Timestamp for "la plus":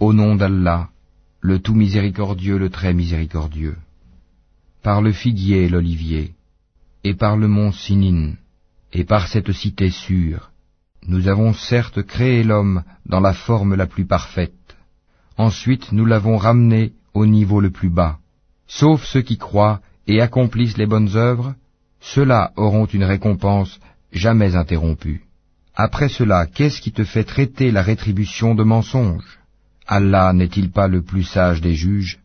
13.74-14.06